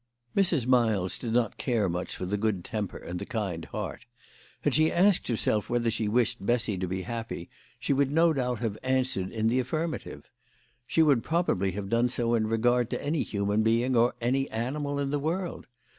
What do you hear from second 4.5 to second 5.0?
Had she